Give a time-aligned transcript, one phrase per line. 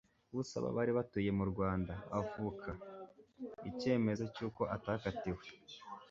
[0.33, 2.69] b'usaba bari batuye mu Rwanda avuka,
[3.69, 5.45] Icyemezo cy'uko atakatiwe